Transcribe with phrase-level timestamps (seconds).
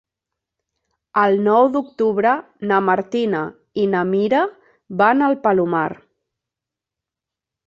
[1.23, 2.31] El nou d'octubre
[2.71, 3.43] na Martina
[3.85, 4.41] i na Mira
[5.03, 5.87] van al Palomar.